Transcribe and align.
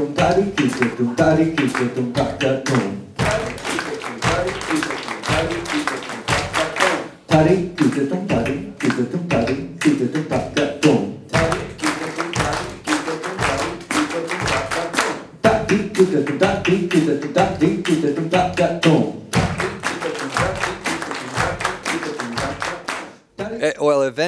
dum 0.00 0.16
tari 0.16 0.48
kita 0.56 0.96
dum 0.96 1.12
tari 1.12 1.52
dum 1.52 2.08
ta 2.16 2.24
ta 2.40 2.50
dum. 2.64 2.88
Tari 7.28 7.56
kita 7.76 8.08
dum 8.08 8.24
tari 8.24 8.56
kita 8.80 9.02
dum 9.12 9.22
tari 9.28 9.56
kita 9.76 10.04
dum 10.08 10.24
ta 10.24 10.38
ta 10.56 10.69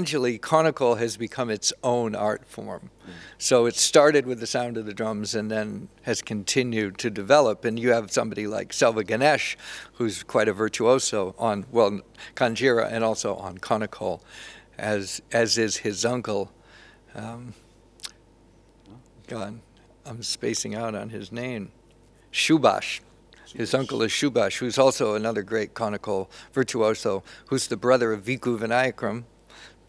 eventually, 0.02 0.37
konnakol 0.37 0.98
has 0.98 1.16
become 1.16 1.48
its 1.48 1.73
own 1.84 2.16
art 2.16 2.45
form. 2.45 2.91
So 3.38 3.66
it 3.66 3.77
started 3.77 4.27
with 4.27 4.41
the 4.41 4.48
sound 4.48 4.77
of 4.77 4.84
the 4.84 4.93
drums 4.93 5.33
and 5.37 5.48
then 5.48 5.88
has 6.02 6.20
continued 6.20 6.98
to 6.98 7.09
develop. 7.09 7.65
And 7.65 7.79
you 7.79 7.93
have 7.93 8.10
somebody 8.10 8.48
like 8.48 8.73
Selva 8.73 9.05
Ganesh, 9.05 9.57
who's 9.93 10.24
quite 10.24 10.48
a 10.48 10.52
virtuoso 10.52 11.37
on, 11.38 11.66
well, 11.70 12.01
Kanjira 12.34 12.91
and 12.91 13.05
also 13.05 13.37
on 13.37 13.59
konnakol, 13.59 14.23
as, 14.77 15.23
as 15.30 15.57
is 15.57 15.77
his 15.77 16.05
uncle. 16.05 16.51
Um, 17.15 17.55
God, 19.29 19.60
I'm 20.05 20.24
spacing 20.24 20.74
out 20.74 20.96
on 20.96 21.10
his 21.10 21.30
name. 21.30 21.71
Shubash. 22.32 22.98
His 23.55 23.73
uncle 23.73 24.02
is 24.02 24.10
Shubash, 24.10 24.59
who's 24.59 24.79
also 24.79 25.15
another 25.15 25.45
great 25.45 25.74
konnakol 25.74 26.29
virtuoso, 26.52 27.23
who's 27.46 27.69
the 27.69 27.77
brother 27.77 28.12
of 28.12 28.24
Vikku 28.24 28.59
Vinayakram, 28.59 29.24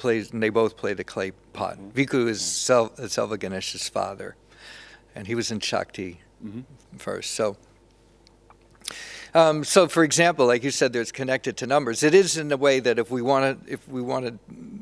plays, 0.03 0.31
and 0.31 0.43
they 0.43 0.49
both 0.49 0.75
play 0.75 0.93
the 0.93 1.03
clay 1.05 1.31
pot. 1.53 1.77
Vikku 1.93 2.27
is 2.27 2.41
Sel- 2.41 2.91
uh, 2.97 3.07
Selva 3.07 3.37
Ganesh's 3.37 3.87
father, 3.87 4.35
and 5.15 5.27
he 5.27 5.33
was 5.33 5.49
in 5.49 5.61
Shakti 5.61 6.19
first. 6.97 7.31
So, 7.31 7.55
um, 9.33 9.63
so 9.63 9.87
for 9.87 10.03
example, 10.03 10.45
like 10.45 10.61
you 10.61 10.71
said, 10.71 10.91
there's 10.91 11.13
connected 11.13 11.55
to 11.55 11.67
numbers. 11.67 12.03
It 12.03 12.13
is 12.13 12.35
in 12.35 12.49
the 12.49 12.57
way 12.57 12.81
that 12.81 12.99
if 12.99 13.11
we 13.11 13.21
want 13.21 13.65
to, 13.65 13.71
if 13.71 13.87
we 13.87 14.01
want 14.01 14.25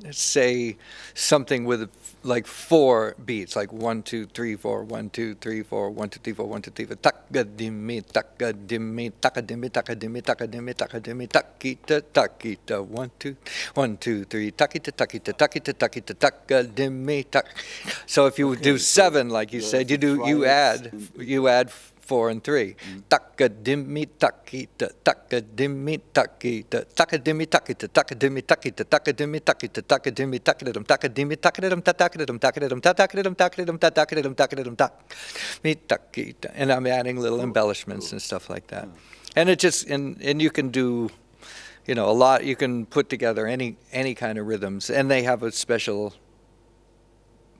to 0.02 0.11
say 0.11 0.77
something 1.14 1.66
with 1.66 1.81
like 2.23 2.45
four 2.45 3.16
beats, 3.25 3.55
like 3.55 3.73
one, 3.73 4.03
two, 4.03 4.25
three, 4.27 4.55
four, 4.55 4.83
one, 4.83 5.09
two, 5.09 5.36
three, 5.36 5.64
four, 5.64 5.89
one, 5.89 6.09
two, 6.09 6.19
three, 6.19 6.33
four, 6.33 6.45
one, 6.45 6.61
two, 6.61 6.72
three, 6.72 6.86
four, 6.86 6.95
takadimi, 6.95 8.03
takadimi, 8.03 9.11
takadimi, 9.19 9.72
takadimi, 9.72 10.22
takadimi, 10.22 10.73
takadimi, 10.75 11.27
takita, 11.27 12.02
takita, 12.14 12.86
one, 12.86 13.11
two, 13.17 13.36
one, 13.73 13.97
two, 13.97 14.23
three, 14.25 14.52
takita, 14.52 14.92
takita, 14.92 15.33
takita, 15.33 15.73
takita, 15.73 16.14
takadimi, 16.14 17.25
tak. 17.30 17.45
So 18.05 18.27
if 18.27 18.38
you 18.38 18.55
do 18.55 18.77
seven, 18.77 19.30
like 19.30 19.53
you 19.53 19.61
said, 19.61 19.89
you 19.89 19.97
do, 19.97 20.23
you 20.27 20.45
add, 20.45 20.94
you 21.17 21.47
add 21.47 21.72
four 22.12 22.30
and 22.30 22.44
three. 22.44 22.76
Takadimi 23.08 24.04
takita, 24.20 24.88
takadimi 25.08 25.95
takita, 26.14 26.80
takadimi 27.00 27.45
takita, 27.48 27.88
takadimi 27.88 28.42
takita, 28.44 28.84
takadimi 28.84 29.40
takita, 29.40 29.81
takadimi 29.92 30.39
takidum, 30.48 30.84
takadimi 30.92 31.38
takidum, 31.45 31.82
tatakidum, 31.88 32.38
takidum, 32.45 32.82
tatakidum, 32.88 33.36
takidum, 33.42 33.78
tatakidum, 33.80 34.36
takidum, 34.36 34.76
tak, 34.76 34.92
mi 35.64 35.76
takita. 35.76 36.52
And 36.54 36.70
I'm 36.73 36.86
adding 36.86 37.17
little 37.17 37.39
embellishments 37.39 38.12
and 38.12 38.22
stuff 38.22 38.50
like 38.50 38.67
that. 38.67 38.89
And 39.38 39.48
it 39.48 39.59
just, 39.59 39.88
and, 39.88 40.22
and 40.22 40.42
you 40.42 40.52
can 40.52 40.67
do, 40.67 41.09
you 41.88 41.95
know, 41.95 42.09
a 42.09 42.17
lot, 42.26 42.44
you 42.44 42.58
can 42.58 42.86
put 42.86 43.08
together 43.08 43.48
any, 43.48 43.78
any 43.94 44.14
kind 44.16 44.38
of 44.38 44.48
rhythms, 44.48 44.89
and 44.89 45.09
they 45.09 45.23
have 45.23 45.44
a 45.44 45.52
special 45.54 46.14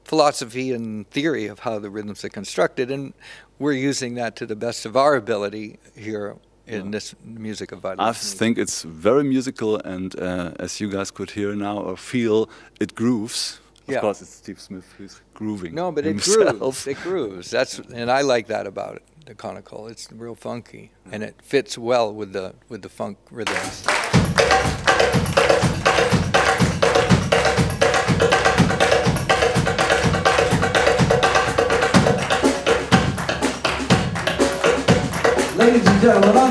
philosophy 0.04 0.72
and 0.74 1.10
theory 1.10 1.48
of 1.48 1.60
how 1.60 1.80
the 1.80 1.90
rhythms 1.90 2.24
are 2.26 2.30
constructed, 2.30 2.92
and 2.92 3.14
we're 3.60 3.74
using 3.90 4.16
that 4.16 4.36
to 4.38 4.46
the 4.46 4.56
best 4.56 4.86
of 4.86 4.96
our 4.96 5.16
ability 5.16 5.78
here 5.96 6.36
in 6.68 6.92
this 6.92 7.16
music 7.24 7.72
of 7.72 7.86
I 7.86 8.14
think 8.14 8.58
it's 8.58 8.84
very 8.84 9.24
musical, 9.24 9.78
and 9.78 10.18
uh, 10.20 10.52
as 10.60 10.80
you 10.80 10.90
guys 10.90 11.12
could 11.12 11.32
hear 11.32 11.56
now 11.56 11.78
or 11.80 11.98
feel, 11.98 12.50
it 12.80 12.96
grooves. 12.96 13.60
Of 13.88 13.94
Yeah. 13.94 14.02
course, 14.02 14.22
it's 14.22 14.34
Steve 14.36 14.60
Smith 14.60 14.86
who's 14.98 15.22
grooving. 15.34 15.74
No, 15.76 15.92
but 15.92 16.06
it 16.06 16.22
grooves. 16.22 16.88
It 16.88 16.98
grooves. 17.04 17.50
That's 17.52 17.80
and 17.80 18.10
I 18.10 18.22
like 18.22 18.48
that 18.48 18.68
about 18.68 18.96
it. 18.96 19.04
The 19.26 19.36
konnakol. 19.36 19.90
It's 19.92 20.08
real 20.12 20.36
funky, 20.36 20.92
and 21.12 21.24
it 21.24 21.36
fits 21.44 21.78
well 21.78 22.14
with 22.14 22.32
the 22.34 22.54
with 22.70 22.82
the 22.82 22.90
funk 22.90 23.18
rhythms. 23.32 23.86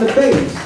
The 0.01 0.07
bass, 0.15 0.60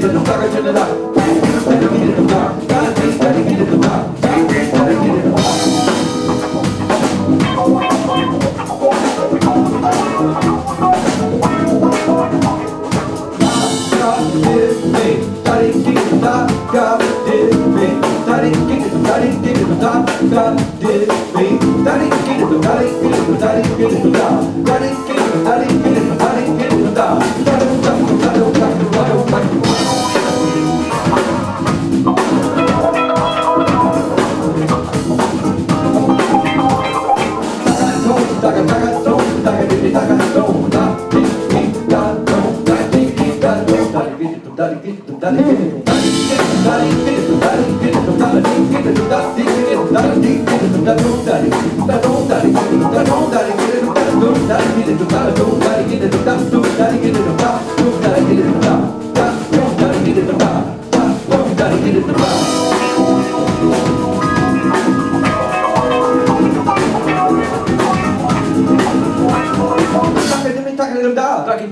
Daddy, 0.00 1.07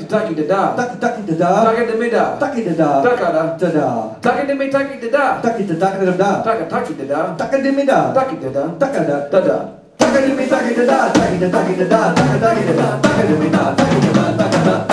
Taki 0.08 0.34
da 0.34 0.42
da, 0.48 0.76
taki 0.76 1.22
da 1.26 1.34
da, 1.34 1.64
taki 1.70 1.84
da 1.84 2.06
da, 2.10 2.38
taki 2.38 2.64
da 2.64 2.72
da, 2.72 3.02
taki 3.02 3.20
da 3.20 3.32
da, 3.32 3.56
da 3.58 3.68
da. 3.68 4.25
Takadimi 4.46 4.70
da, 4.70 5.40
Takidida. 5.43 6.43
Taka 6.44 6.64
takidida. 6.70 7.34
Takadimida. 7.37 8.14
Takidida. 8.14 8.62
Takada 8.78 9.26
dada. 9.26 9.58
Takadimi 9.98 10.46
takidida. 10.46 11.10
Takida 11.10 11.50
takidida. 11.50 12.14
Takadakidida. 12.14 12.87
Takadimida. 13.02 13.75
da, 13.75 14.25
Takada. 14.38 14.87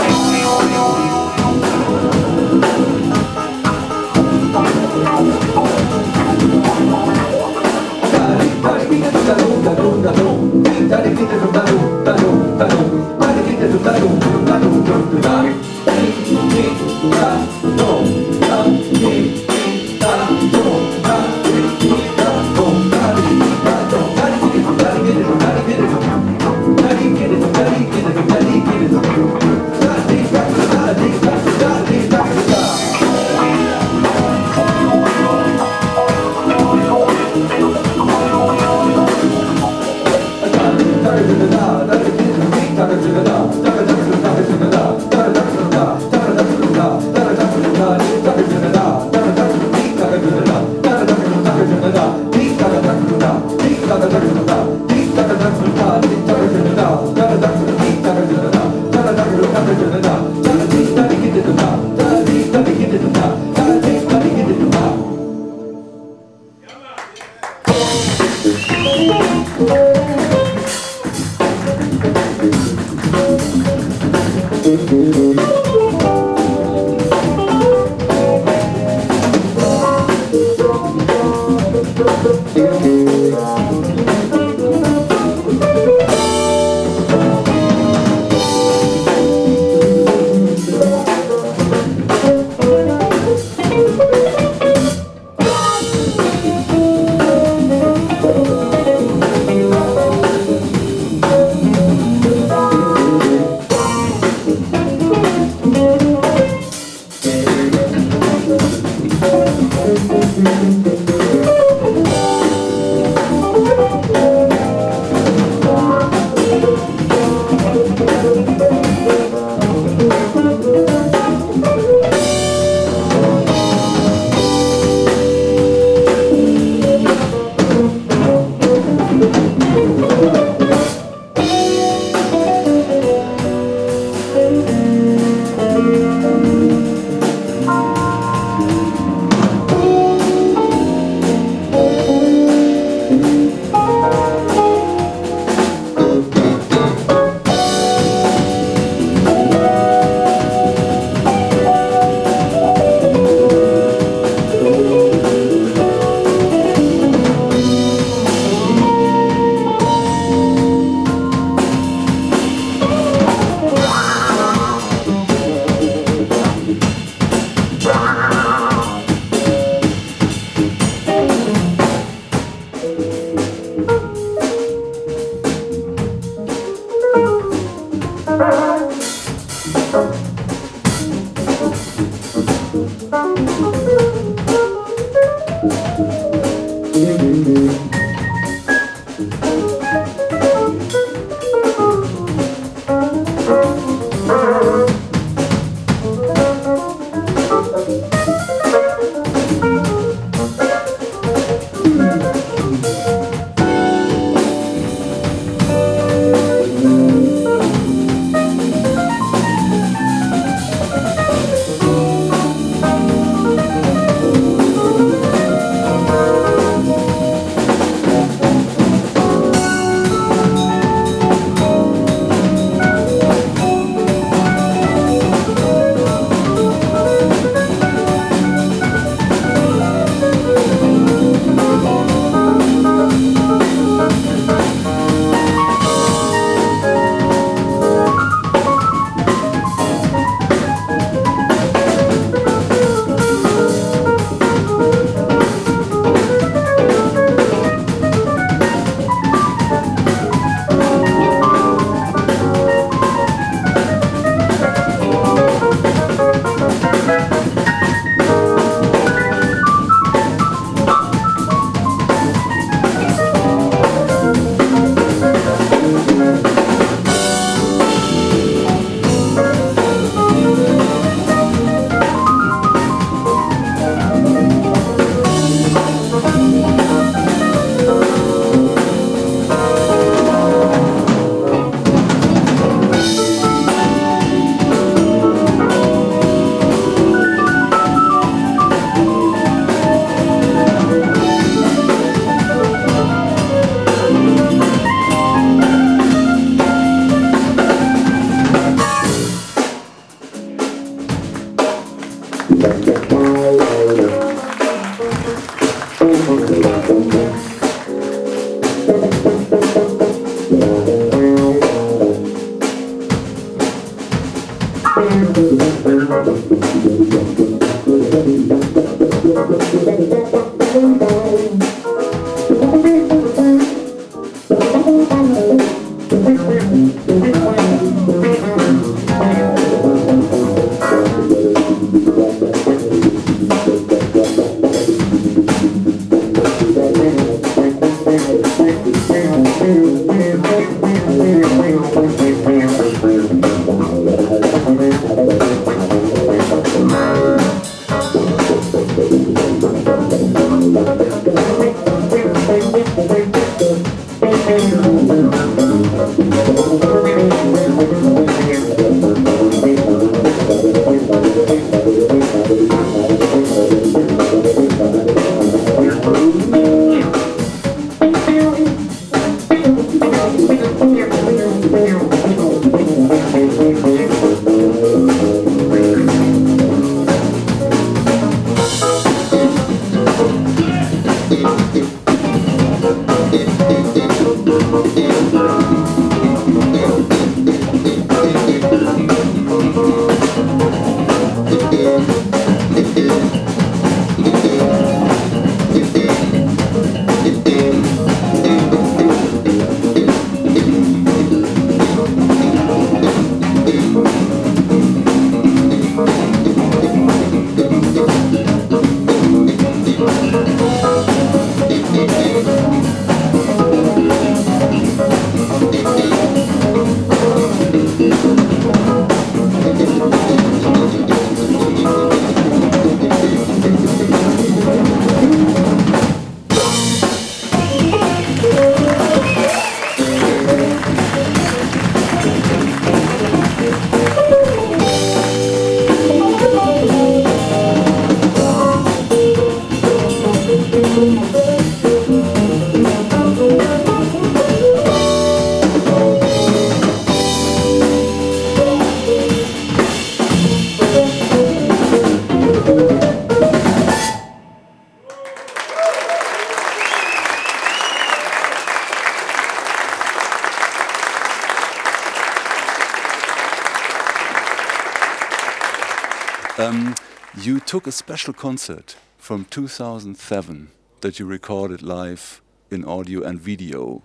Took 467.74 467.88
a 467.88 467.92
special 467.92 468.36
concert 468.36 468.96
from 469.18 469.46
2007 469.46 470.68
that 471.02 471.18
you 471.18 471.26
recorded 471.26 471.82
live 471.82 472.40
in 472.70 472.86
audio 472.86 473.24
and 473.24 473.42
video. 473.42 474.04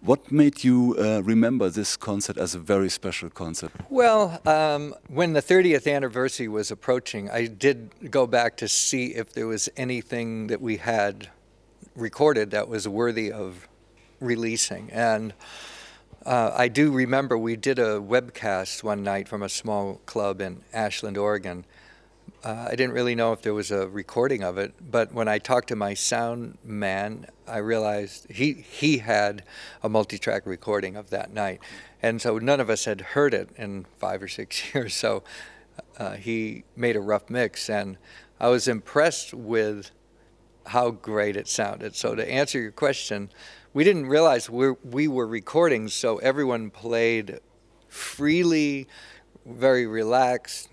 What 0.00 0.30
made 0.30 0.62
you 0.62 0.94
uh, 0.96 1.20
remember 1.24 1.68
this 1.68 1.96
concert 1.96 2.38
as 2.38 2.54
a 2.54 2.60
very 2.60 2.88
special 2.90 3.28
concert? 3.28 3.72
Well, 3.90 4.40
um, 4.46 4.94
when 5.08 5.32
the 5.32 5.42
30th 5.42 5.92
anniversary 5.92 6.46
was 6.46 6.70
approaching, 6.70 7.28
I 7.28 7.46
did 7.46 7.90
go 8.08 8.28
back 8.28 8.56
to 8.58 8.68
see 8.68 9.06
if 9.16 9.32
there 9.32 9.48
was 9.48 9.68
anything 9.76 10.46
that 10.46 10.60
we 10.60 10.76
had 10.76 11.28
recorded 11.96 12.52
that 12.52 12.68
was 12.68 12.86
worthy 12.86 13.32
of 13.32 13.66
releasing. 14.20 14.92
And 14.92 15.34
uh, 16.24 16.52
I 16.56 16.68
do 16.68 16.92
remember 16.92 17.36
we 17.36 17.56
did 17.56 17.80
a 17.80 17.98
webcast 17.98 18.84
one 18.84 19.02
night 19.02 19.26
from 19.26 19.42
a 19.42 19.48
small 19.48 20.00
club 20.06 20.40
in 20.40 20.62
Ashland, 20.72 21.18
Oregon. 21.18 21.64
Uh, 22.44 22.66
I 22.68 22.74
didn't 22.74 22.92
really 22.92 23.14
know 23.14 23.32
if 23.32 23.42
there 23.42 23.54
was 23.54 23.70
a 23.70 23.86
recording 23.86 24.42
of 24.42 24.58
it, 24.58 24.74
but 24.90 25.12
when 25.12 25.28
I 25.28 25.38
talked 25.38 25.68
to 25.68 25.76
my 25.76 25.94
sound 25.94 26.58
man, 26.64 27.26
I 27.46 27.58
realized 27.58 28.28
he 28.32 28.54
he 28.54 28.98
had 28.98 29.44
a 29.80 29.88
multi-track 29.88 30.44
recording 30.44 30.96
of 30.96 31.10
that 31.10 31.32
night, 31.32 31.60
and 32.02 32.20
so 32.20 32.38
none 32.38 32.58
of 32.58 32.68
us 32.68 32.84
had 32.84 33.00
heard 33.00 33.32
it 33.32 33.50
in 33.54 33.86
five 33.98 34.20
or 34.20 34.26
six 34.26 34.74
years. 34.74 34.92
So 34.92 35.22
uh, 35.98 36.14
he 36.14 36.64
made 36.74 36.96
a 36.96 37.00
rough 37.00 37.30
mix, 37.30 37.70
and 37.70 37.96
I 38.40 38.48
was 38.48 38.66
impressed 38.66 39.32
with 39.32 39.92
how 40.66 40.90
great 40.90 41.36
it 41.36 41.46
sounded. 41.46 41.94
So 41.94 42.16
to 42.16 42.28
answer 42.28 42.60
your 42.60 42.72
question, 42.72 43.30
we 43.72 43.84
didn't 43.84 44.06
realize 44.06 44.50
we 44.50 44.72
we 44.82 45.06
were 45.06 45.28
recording, 45.28 45.86
so 45.86 46.16
everyone 46.16 46.70
played 46.70 47.38
freely, 47.86 48.88
very 49.46 49.86
relaxed, 49.86 50.70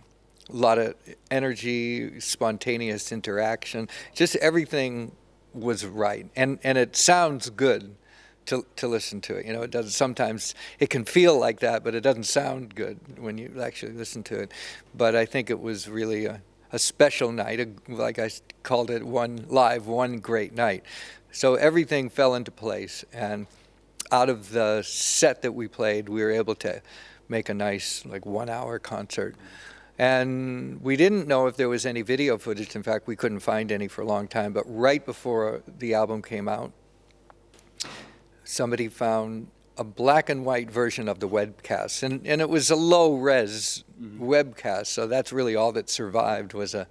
a 0.50 0.56
lot 0.56 0.78
of 0.78 0.96
energy, 1.30 2.20
spontaneous 2.20 3.12
interaction. 3.12 3.88
Just 4.14 4.36
everything 4.38 5.12
was 5.54 5.86
right, 5.86 6.28
and 6.36 6.60
and 6.64 6.78
it 6.78 6.96
sounds 6.96 7.50
good 7.50 7.96
to 8.48 8.66
to 8.78 8.88
listen 8.88 9.22
to 9.22 9.36
it. 9.36 9.46
You 9.46 9.54
know, 9.54 9.62
it 9.62 9.72
does 9.72 9.96
sometimes 9.96 10.56
it 10.80 10.90
can 10.90 11.06
feel 11.06 11.38
like 11.40 11.60
that, 11.60 11.84
but 11.84 11.96
it 11.96 12.02
doesn't 12.02 12.26
sound 12.26 12.76
good 12.76 13.00
when 13.18 13.38
you 13.38 13.62
actually 13.62 13.94
listen 13.94 14.24
to 14.24 14.40
it. 14.40 14.52
But 14.96 15.16
I 15.16 15.26
think 15.26 15.50
it 15.50 15.60
was 15.60 15.88
really 15.88 16.26
a, 16.26 16.42
a 16.72 16.80
special 16.80 17.32
night, 17.32 17.60
a, 17.60 17.70
like 17.92 18.20
I 18.20 18.32
called 18.64 18.90
it, 18.90 19.04
one 19.04 19.46
live, 19.50 19.88
one 19.88 20.20
great 20.20 20.56
night. 20.56 20.84
So 21.32 21.56
everything 21.56 22.10
fell 22.10 22.34
into 22.34 22.52
place, 22.52 23.06
and 23.14 23.46
out 24.12 24.30
of 24.30 24.50
the 24.52 24.82
set 24.82 25.44
that 25.44 25.54
we 25.54 25.68
played, 25.68 26.10
we 26.10 26.24
were 26.24 26.32
able 26.32 26.56
to 26.56 26.82
make 27.28 27.50
a 27.50 27.54
nice 27.54 28.04
like 28.06 28.26
one-hour 28.26 28.80
concert. 28.80 29.36
And 30.00 30.82
we 30.82 30.96
didn't 30.96 31.28
know 31.28 31.48
if 31.48 31.58
there 31.58 31.68
was 31.68 31.86
any 31.86 32.04
video 32.04 32.38
footage. 32.38 32.74
In 32.74 32.84
fact, 32.84 33.06
we 33.06 33.18
couldn't 33.18 33.42
find 33.42 33.70
any 33.70 33.90
for 33.90 34.02
a 34.02 34.06
long 34.06 34.30
time. 34.30 34.54
But 34.54 34.64
right 34.66 35.06
before 35.06 35.62
the 35.68 35.94
album 35.94 36.22
came 36.22 36.48
out, 36.48 36.72
somebody 38.46 38.88
found 38.88 39.48
a 39.78 39.84
black 39.84 40.30
and 40.30 40.46
white 40.46 40.72
version 40.72 41.10
of 41.10 41.20
the 41.20 41.28
webcast, 41.28 42.04
and, 42.04 42.26
and 42.26 42.42
it 42.42 42.50
was 42.50 42.70
a 42.70 42.76
low 42.76 43.16
res 43.16 43.84
mm-hmm. 44.02 44.24
webcast. 44.24 44.88
So 44.88 45.06
that's 45.06 45.34
really 45.34 45.56
all 45.56 45.74
that 45.74 45.90
survived 45.90 46.54
was 46.54 46.74
a 46.74 46.88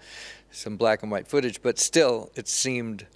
some 0.50 0.76
black 0.76 1.02
and 1.02 1.10
white 1.10 1.28
footage. 1.28 1.62
But 1.62 1.78
still, 1.78 2.30
it 2.34 2.46
seemed 2.46 3.06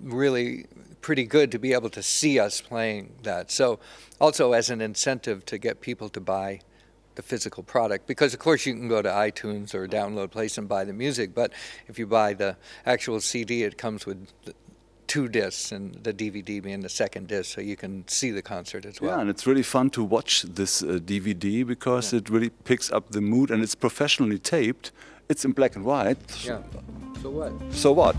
really 0.00 0.66
pretty 1.00 1.24
good 1.24 1.50
to 1.50 1.58
be 1.58 1.72
able 1.72 1.90
to 1.90 2.04
see 2.04 2.38
us 2.38 2.60
playing 2.60 3.14
that. 3.24 3.50
So, 3.50 3.80
also 4.20 4.52
as 4.52 4.70
an 4.70 4.80
incentive 4.80 5.44
to 5.46 5.58
get 5.58 5.80
people 5.80 6.08
to 6.10 6.20
buy 6.20 6.60
the 7.14 7.22
physical 7.22 7.62
product, 7.62 8.06
because 8.06 8.34
of 8.34 8.40
course 8.40 8.66
you 8.66 8.74
can 8.74 8.88
go 8.88 9.02
to 9.02 9.08
iTunes 9.08 9.74
or 9.74 9.86
download 9.86 10.30
place 10.30 10.58
and 10.58 10.68
buy 10.68 10.84
the 10.84 10.92
music, 10.92 11.34
but 11.34 11.52
if 11.88 11.98
you 11.98 12.06
buy 12.06 12.34
the 12.34 12.56
actual 12.86 13.20
CD, 13.20 13.62
it 13.62 13.78
comes 13.78 14.06
with 14.06 14.28
two 15.06 15.28
discs 15.28 15.72
and 15.72 15.94
the 16.04 16.14
DVD 16.14 16.62
being 16.62 16.80
the 16.80 16.88
second 16.88 17.28
disc, 17.28 17.54
so 17.54 17.60
you 17.60 17.76
can 17.76 18.06
see 18.08 18.30
the 18.30 18.40
concert 18.40 18.86
as 18.86 19.00
well. 19.00 19.10
Yeah, 19.10 19.20
and 19.20 19.28
it's 19.28 19.46
really 19.46 19.62
fun 19.62 19.90
to 19.90 20.02
watch 20.02 20.42
this 20.42 20.82
uh, 20.82 20.98
DVD 21.04 21.66
because 21.66 22.12
yeah. 22.12 22.20
it 22.20 22.30
really 22.30 22.50
picks 22.64 22.90
up 22.90 23.10
the 23.10 23.20
mood 23.20 23.50
and 23.50 23.62
it's 23.62 23.74
professionally 23.74 24.38
taped. 24.38 24.90
It's 25.28 25.44
in 25.44 25.52
black 25.52 25.76
and 25.76 25.84
white. 25.84 26.44
Yeah. 26.44 26.62
So 27.20 27.30
what? 27.30 27.52
So 27.72 27.92
what? 27.92 28.16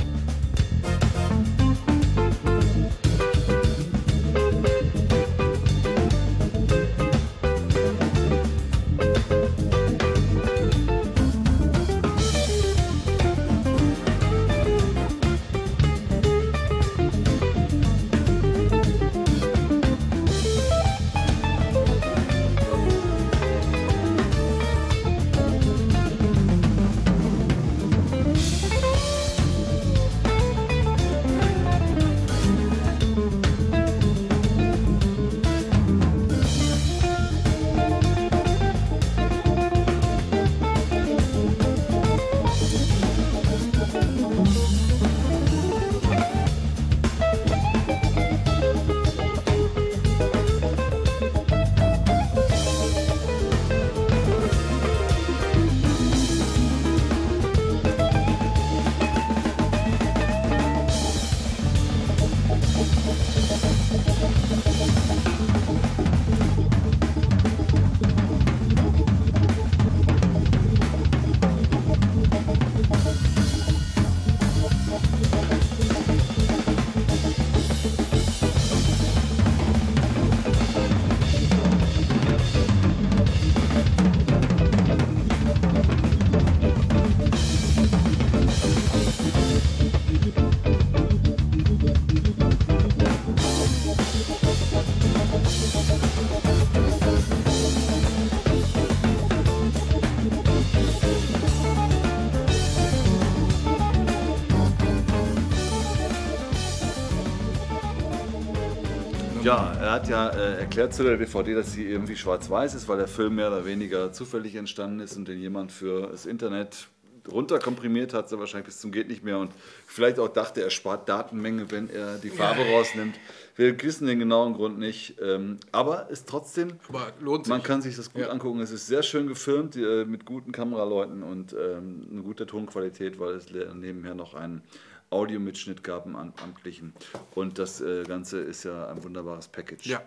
Hat 109.93 110.09
ja 110.09 110.29
äh, 110.29 110.59
erklärt 110.59 110.93
zu 110.93 111.03
der 111.03 111.17
DVD, 111.17 111.53
dass 111.53 111.73
sie 111.73 111.85
irgendwie 111.85 112.15
schwarz-weiß 112.15 112.73
ist, 112.75 112.87
weil 112.87 112.97
der 112.97 113.07
Film 113.07 113.35
mehr 113.35 113.47
oder 113.47 113.65
weniger 113.65 114.11
zufällig 114.11 114.55
entstanden 114.55 114.99
ist 114.99 115.15
und 115.15 115.27
den 115.27 115.39
jemand 115.39 115.71
für 115.71 116.07
das 116.07 116.25
Internet 116.25 116.87
runterkomprimiert 117.31 118.13
hat, 118.13 118.27
so 118.27 118.39
wahrscheinlich 118.39 118.65
bis 118.65 118.79
zum 118.79 118.91
geht 118.91 119.07
nicht 119.07 119.23
mehr 119.23 119.37
und 119.37 119.53
vielleicht 119.85 120.19
auch 120.19 120.27
dachte, 120.27 120.61
er 120.61 120.69
spart 120.69 121.07
Datenmenge, 121.07 121.71
wenn 121.71 121.89
er 121.89 122.17
die 122.17 122.29
Farbe 122.29 122.61
rausnimmt. 122.73 123.15
Wir 123.55 123.79
wissen 123.83 124.07
den 124.07 124.17
genauen 124.19 124.53
Grund 124.53 124.79
nicht, 124.79 125.15
ähm, 125.21 125.57
aber 125.71 126.09
ist 126.09 126.27
trotzdem, 126.27 126.69
Aber 126.89 127.11
lohnt 127.21 127.45
sich. 127.45 127.49
man 127.51 127.61
kann 127.61 127.81
sich 127.83 127.95
das 127.95 128.11
gut 128.11 128.23
Ja. 128.23 128.29
angucken. 128.29 128.59
Es 128.61 128.71
ist 128.71 128.87
sehr 128.87 129.03
schön 129.03 129.27
gefilmt 129.27 129.75
äh, 129.75 130.05
mit 130.05 130.25
guten 130.25 130.51
Kameraleuten 130.51 131.21
und 131.21 131.53
ähm, 131.53 132.07
eine 132.11 132.21
gute 132.23 132.45
Tonqualität, 132.47 133.19
weil 133.19 133.33
es 133.35 133.47
nebenher 133.51 134.15
noch 134.15 134.33
einen 134.33 134.63
Audiomitschnitt 135.11 135.83
gab, 135.83 136.05
einen 136.07 136.15
am- 136.15 136.33
amtlichen. 136.43 136.93
Und 137.35 137.59
das 137.59 137.79
äh, 137.81 138.03
Ganze 138.03 138.39
ist 138.39 138.63
ja 138.63 138.87
ein 138.87 139.03
wunderbares 139.03 139.47
Package. 139.49 139.87
Ja. 139.87 140.01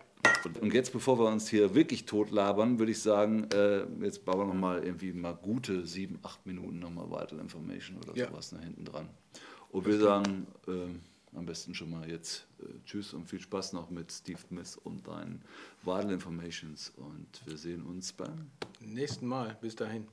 Und, 0.60 0.74
jetzt, 0.74 0.92
bevor 0.92 1.18
wir 1.20 1.26
uns 1.28 1.48
hier 1.48 1.74
wirklich 1.76 2.04
tot 2.04 2.32
labern, 2.32 2.80
würde 2.80 2.90
ich 2.90 3.00
sagen, 3.00 3.46
äh, 3.54 3.84
jetzt 4.02 4.24
bauen 4.24 4.40
wir 4.40 4.46
noch 4.46 4.54
mal 4.54 4.82
irgendwie 4.82 5.12
mal 5.12 5.34
gute 5.40 5.86
sieben, 5.86 6.18
acht 6.24 6.44
Minuten 6.46 6.80
noch 6.80 6.90
mal 6.90 7.08
Vital 7.08 7.38
Information 7.38 7.98
oder 7.98 8.16
Ja. 8.16 8.26
sowas 8.28 8.50
nach 8.50 8.60
hinten 8.60 8.84
dran. 8.84 9.08
Und 9.70 9.86
wir 9.86 9.98
sagen 9.98 10.48
äh, 10.66 10.72
am 11.36 11.46
besten 11.46 11.74
schon 11.74 11.90
mal 11.90 12.08
jetzt 12.08 12.46
äh, 12.60 12.64
Tschüss 12.84 13.12
und 13.12 13.26
viel 13.26 13.40
Spaß 13.40 13.72
noch 13.74 13.90
mit 13.90 14.10
Steve 14.10 14.38
Smith 14.38 14.76
und 14.82 15.06
deinen 15.06 15.42
Vital 15.82 16.10
Informations. 16.10 16.92
Und 16.96 17.42
wir 17.46 17.56
sehen 17.56 17.82
uns 17.82 18.12
beim 18.12 18.50
Nächsten 18.80 19.26
Mal. 19.26 19.56
Bis 19.60 19.76
dahin. 19.76 20.06